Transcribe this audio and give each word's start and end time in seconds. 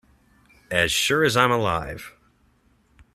As 0.71 0.91
sure 0.91 1.23
as 1.23 1.37
I 1.37 1.43
am 1.43 1.51
alive. 1.51 2.15